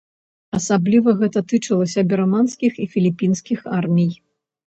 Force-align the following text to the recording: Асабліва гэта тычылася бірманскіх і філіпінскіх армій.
Асабліва 0.59 1.09
гэта 1.19 1.43
тычылася 1.51 2.05
бірманскіх 2.13 2.79
і 2.85 2.87
філіпінскіх 2.93 3.59
армій. 3.81 4.11